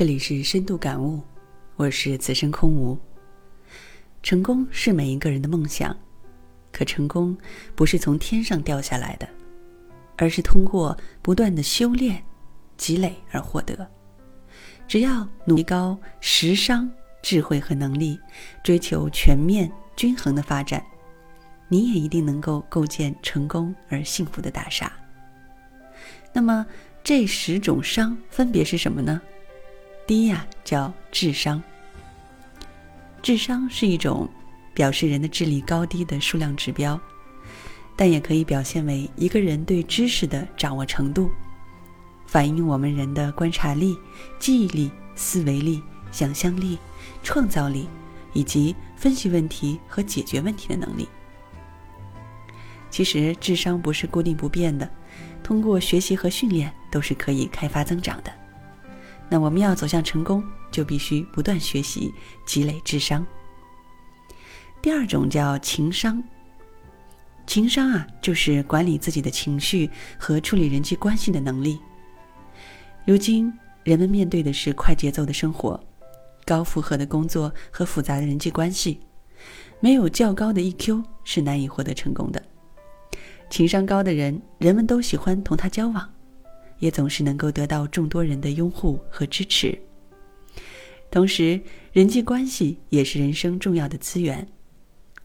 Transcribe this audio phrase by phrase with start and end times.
[0.00, 1.20] 这里是深度感悟，
[1.76, 2.98] 我是此生空无。
[4.22, 5.94] 成功是每一个人的梦想，
[6.72, 7.36] 可成功
[7.74, 9.28] 不是从天上掉下来的，
[10.16, 12.24] 而是通过不断的修炼、
[12.78, 13.86] 积累而获得。
[14.88, 16.90] 只要努力高识商、
[17.20, 18.18] 智慧和能力，
[18.64, 20.82] 追求全面均衡的发展，
[21.68, 24.90] 你也一定能够构建成功而幸福的大厦。
[26.32, 26.64] 那么，
[27.04, 29.20] 这十种商分别是什么呢？
[30.10, 31.62] 第一呀，叫智商。
[33.22, 34.28] 智商是一种
[34.74, 37.00] 表示人的智力高低的数量指标，
[37.94, 41.30] 但也可以表现为一个人对知识的掌握程度，
[42.26, 43.96] 反映我们人的观察力、
[44.40, 46.76] 记忆力、思维力、想象力、
[47.22, 47.88] 创造力
[48.32, 51.08] 以及分析问题和解决问题的能力。
[52.90, 54.90] 其实，智商不是固定不变的，
[55.40, 58.40] 通过学习和训练都是可以开发增长的。
[59.30, 62.12] 那我们要走向成功，就必须不断学习、
[62.44, 63.24] 积累智商。
[64.82, 66.22] 第二种叫情商。
[67.46, 71.80] 情商啊，就是管理自己的情绪和处理人际关系的能力。
[73.06, 75.78] 如今，人们面对的是快节奏的生活、
[76.44, 79.00] 高负荷的工作和复杂的人际关系，
[79.80, 82.42] 没有较高的 EQ 是难以获得成功的。
[83.48, 86.08] 情商高的人，人们都喜欢同他交往。
[86.80, 89.78] 也总是能够得到众多人的拥护和支持。
[91.10, 91.60] 同时，
[91.92, 94.46] 人际关系也是人生重要的资源。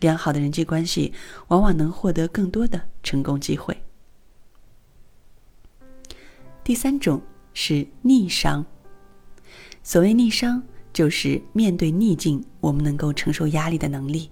[0.00, 1.12] 良好的人际关系
[1.48, 3.76] 往往能获得更多的成功机会。
[6.62, 7.20] 第三种
[7.52, 8.64] 是逆商。
[9.82, 10.62] 所谓逆商，
[10.92, 14.30] 就是面对逆境，我们能够承受压力的能力，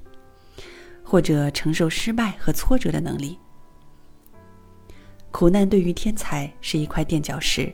[1.03, 3.39] 或者承受失败和挫折的能力。
[5.37, 7.70] 苦难对于天才是一块垫脚石，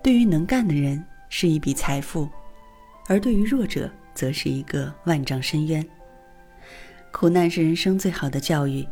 [0.00, 2.28] 对于能干的人是一笔财富，
[3.08, 5.84] 而对于弱者则是一个万丈深渊。
[7.10, 8.86] 苦难是人生最好的教育，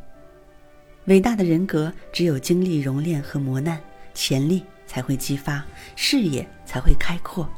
[1.04, 3.81] 伟大的人格只有经历熔炼和磨难，
[4.14, 5.64] 潜力才会激发，
[5.94, 7.48] 视野才会开阔，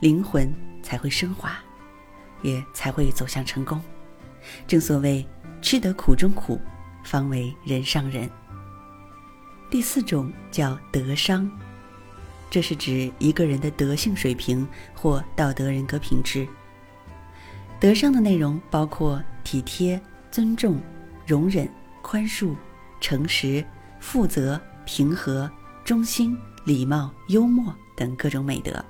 [0.00, 1.56] 灵魂才会升华，
[2.42, 3.80] 也才会走向成功。
[4.66, 5.24] 正所谓，
[5.62, 6.60] 吃得苦中苦，
[7.04, 8.28] 方为人上人。
[9.70, 11.50] 第四种叫德商，
[12.48, 16.46] 这是指一个人的德性水平或道德人格品质。
[17.80, 20.80] 德商的内容包括体贴、尊重、
[21.26, 21.68] 容忍、
[22.02, 22.54] 宽恕、
[23.00, 23.64] 诚实、
[23.98, 25.50] 负责、平和、
[25.84, 28.82] 忠心、礼貌、幽默等各种美德。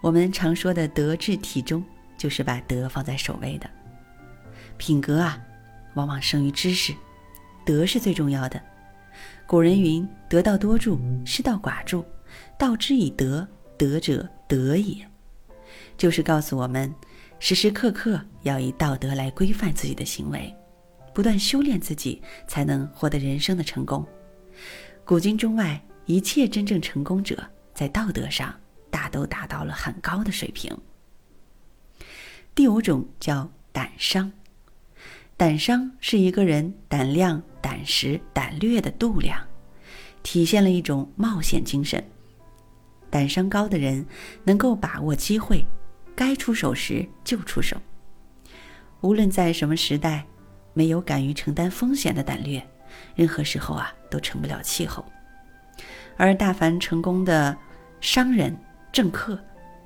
[0.00, 1.84] 我们常说的德智体中，
[2.16, 3.68] 就是把德放在首位的。
[4.76, 5.38] 品格啊，
[5.94, 6.94] 往往胜于知识，
[7.64, 8.62] 德是最重要的。
[9.48, 12.04] 古人云：“得道多助，失道寡助。
[12.58, 13.48] 道之以德，
[13.78, 14.94] 德者德也。”
[15.96, 16.94] 就是告诉我们，
[17.38, 20.54] 时时刻刻要以道德来规范自己的行为，
[21.14, 24.06] 不断修炼自己，才能获得人生的成功。
[25.02, 27.42] 古今中外，一切真正成功者，
[27.72, 28.54] 在道德上
[28.90, 30.76] 大都达到了很高的水平。
[32.54, 34.30] 第五种叫胆商。
[35.38, 39.40] 胆商是一个人胆量、胆识、胆略的度量，
[40.24, 42.04] 体现了一种冒险精神。
[43.08, 44.04] 胆商高的人
[44.42, 45.64] 能够把握机会，
[46.16, 47.76] 该出手时就出手。
[49.00, 50.26] 无论在什么时代，
[50.74, 52.60] 没有敢于承担风险的胆略，
[53.14, 55.06] 任何时候啊都成不了气候。
[56.16, 57.56] 而大凡成功的
[58.00, 58.58] 商人、
[58.90, 59.38] 政客，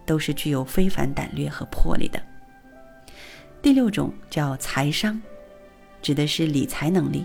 [0.06, 2.18] 都是具有非凡胆略和魄力的。
[3.60, 5.20] 第六种叫财商。
[6.02, 7.24] 指的是理财能力，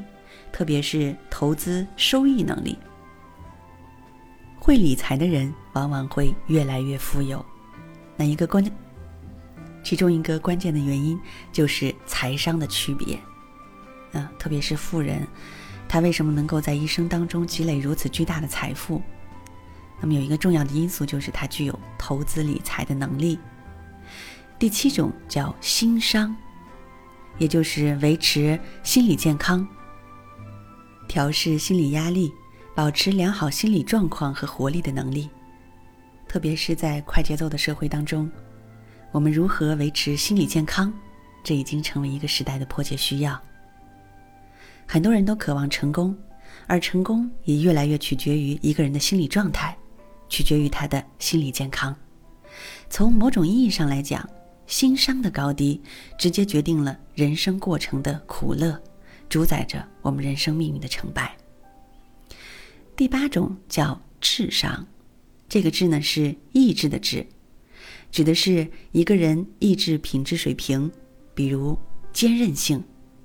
[0.53, 2.77] 特别是投资收益能力。
[4.59, 7.43] 会理财的人往往会越来越富有。
[8.15, 8.71] 那一个关键，
[9.83, 11.19] 其中一个关键的原因
[11.51, 13.17] 就是财商的区别。
[14.13, 15.25] 啊，特别是富人，
[15.87, 19.01] 他为什么能够在一生当中积累如此巨大的财富？
[19.99, 23.39] 那么有一个重要的因素就是他具有投资理财的能力。
[24.59, 26.35] 第七种叫心商。
[27.37, 29.67] 也就是维持心理健康、
[31.07, 32.31] 调试心理压力、
[32.75, 35.29] 保持良好心理状况和活力的能力。
[36.27, 38.29] 特别是在快节奏的社会当中，
[39.11, 40.93] 我们如何维持心理健康，
[41.43, 43.41] 这已经成为一个时代的迫切需要。
[44.85, 46.15] 很多人都渴望成功，
[46.65, 49.77] 而成功也越来越取决于一个人的心理状态，
[50.27, 51.95] 取决于他的心理健康。
[52.89, 54.27] 从某种意义上来讲，
[54.67, 55.81] 心商的高低，
[56.19, 58.79] 直接决定了人生过程的苦乐，
[59.29, 61.35] 主宰着我们人生命运的成败。
[62.95, 64.85] 第八种叫智商，
[65.47, 67.25] 这个智呢是意志的智，
[68.11, 70.91] 指的是一个人意志品质水平，
[71.33, 71.77] 比如
[72.11, 72.83] 坚韧性、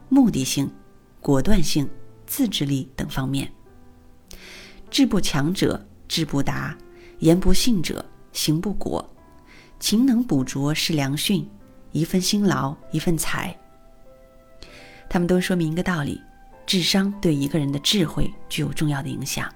[0.08, 0.70] 目的性、
[1.20, 1.88] 果断性、
[2.24, 3.52] 自制力等方面。
[4.90, 6.78] 志不强者志不达，
[7.18, 9.11] 言不信者行不果。
[9.82, 11.44] 勤能补拙是良训，
[11.90, 13.52] 一份辛劳一份财。
[15.10, 16.22] 他们都说明一个道理：
[16.64, 19.52] 智商对一个人的智慧具有重要的影响。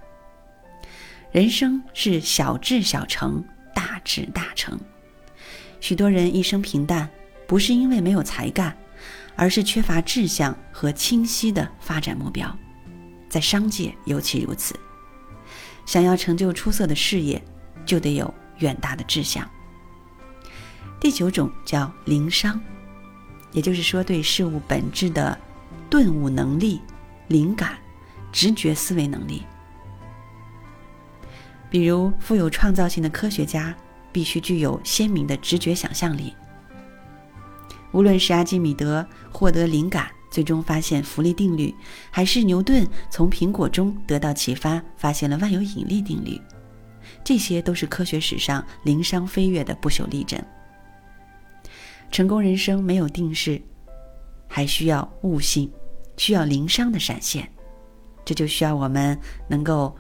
[1.31, 3.41] 人生是小智小成，
[3.73, 4.77] 大智大成。
[5.79, 7.09] 许多人一生平淡，
[7.47, 8.77] 不是因为没有才干，
[9.37, 12.53] 而是缺乏志向和清晰的发展目标。
[13.29, 14.75] 在商界尤其如此。
[15.87, 17.41] 想要成就出色的事业，
[17.85, 19.49] 就得有远大的志向。
[20.99, 22.61] 第九种叫灵商，
[23.53, 25.39] 也就是说对事物本质的
[25.91, 26.81] 顿悟能力、
[27.29, 27.79] 灵感、
[28.33, 29.43] 直觉思维能力。
[31.69, 33.75] 比如，富有创造性的科学家
[34.11, 36.35] 必须具有鲜明的直觉想象力。
[37.93, 41.75] 无论是阿基米德获得灵感，最终发现浮力定律，
[42.11, 46.41] 还是牛顿从苹果中得到启发，发现了万有引力定律，
[47.23, 50.43] 这些都是科学史上灵商飞跃的不朽例证。
[52.11, 53.61] 成功人生没有定式，
[54.49, 55.71] 还需要悟性，
[56.17, 57.51] 需要灵商的闪现，
[58.25, 59.19] 这就需要我们
[59.49, 59.95] 能够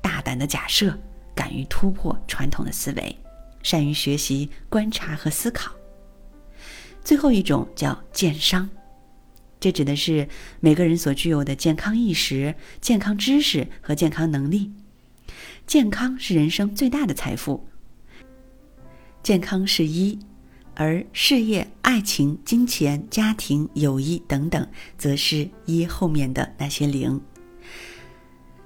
[0.00, 0.96] 大胆的假设，
[1.34, 3.16] 敢于突破传统的思维，
[3.62, 5.72] 善于学习、观察和思考。
[7.02, 8.68] 最后一种叫健商，
[9.58, 10.28] 这指的是
[10.60, 14.70] 每个人所具有的健康意识、健康知识和健康能力。
[15.66, 17.66] 健康是人生最大的财富，
[19.22, 20.18] 健康是一。
[20.80, 24.66] 而事业、爱情、金钱、家庭、友谊等等，
[24.96, 27.20] 则是一后面的那些零。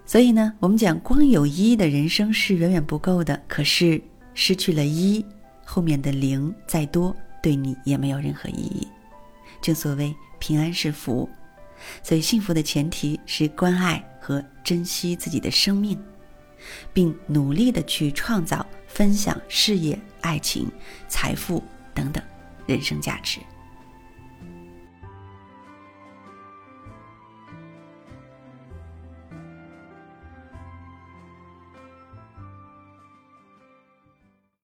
[0.06, 3.42] 所以呢，我们讲光有一的人生是远远不够的。
[3.48, 4.00] 可是
[4.32, 5.26] 失去了一，
[5.64, 7.12] 后面的零再多，
[7.42, 8.86] 对你也没有任何意义。
[9.60, 11.28] 正所谓平安是福，
[12.04, 15.98] 所以幸福的前提是关爱和珍惜自己的生命，
[16.92, 20.70] 并努力的去创造、分享事业、爱情、
[21.08, 21.60] 财富。
[21.94, 22.22] 等等，
[22.66, 23.40] 人生价值。